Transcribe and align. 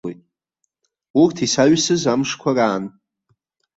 Урҭ 1.21 1.37
исаҩсыз 1.45 2.03
амшқәа 2.13 2.51
раан. 2.55 2.83